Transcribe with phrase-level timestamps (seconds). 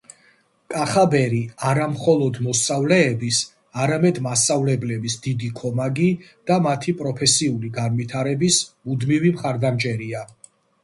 [0.75, 1.41] კახაბერი
[1.71, 3.41] არა მხოლოდ მოსწავლეების,
[3.83, 6.09] არამედ მასწავლებლების დიდი ქომაგი
[6.51, 10.29] და მათი პროფესიული განვითარების მუდმივი მხარდამჭერია.